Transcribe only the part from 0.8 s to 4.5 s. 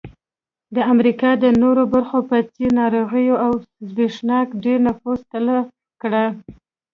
امریکا د نورو برخو په څېر ناروغیو او زبېښاک